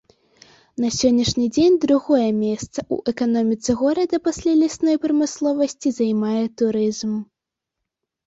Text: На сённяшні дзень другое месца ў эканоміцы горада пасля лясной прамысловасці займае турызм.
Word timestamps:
На 0.83 0.87
сённяшні 0.99 1.43
дзень 1.57 1.75
другое 1.83 2.29
месца 2.45 2.79
ў 2.93 3.13
эканоміцы 3.15 3.71
горада 3.81 4.15
пасля 4.27 4.53
лясной 4.61 4.95
прамысловасці 5.03 5.89
займае 5.99 6.43
турызм. 6.63 7.13